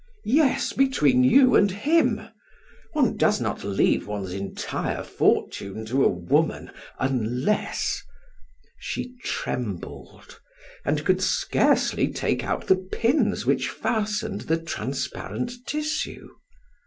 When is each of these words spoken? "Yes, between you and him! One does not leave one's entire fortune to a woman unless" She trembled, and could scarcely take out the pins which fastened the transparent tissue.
"Yes, 0.25 0.73
between 0.73 1.23
you 1.23 1.55
and 1.55 1.69
him! 1.69 2.21
One 2.93 3.17
does 3.17 3.39
not 3.39 3.63
leave 3.63 4.07
one's 4.07 4.33
entire 4.33 5.03
fortune 5.03 5.85
to 5.85 6.03
a 6.03 6.07
woman 6.09 6.71
unless" 6.97 8.01
She 8.79 9.13
trembled, 9.23 10.41
and 10.83 11.05
could 11.05 11.21
scarcely 11.21 12.07
take 12.11 12.43
out 12.43 12.65
the 12.65 12.77
pins 12.77 13.45
which 13.45 13.69
fastened 13.69 14.41
the 14.41 14.57
transparent 14.59 15.51
tissue. 15.67 16.29